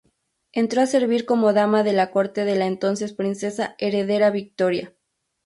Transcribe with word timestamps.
Entró 0.51 0.81
a 0.81 0.87
servir 0.87 1.27
como 1.27 1.53
dama 1.53 1.83
de 1.83 1.93
la 1.93 2.09
corte 2.09 2.43
de 2.43 2.55
la 2.55 2.65
entonces 2.65 3.13
princesa 3.13 3.75
heredera 3.77 4.31
Victoria. 4.31 4.95